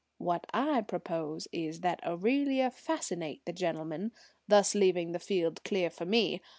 What 0.17 0.47
I 0.51 0.81
propose 0.81 1.47
is 1.51 1.81
that 1.81 2.03
Aurelia 2.03 2.71
fascinate 2.71 3.45
the 3.45 3.53
gentleman, 3.53 4.13
thus 4.47 4.73
leaving 4.73 5.11
the 5.11 5.19
field 5.19 5.63
clear 5.63 5.91
for 5.91 6.05
me. 6.07 6.41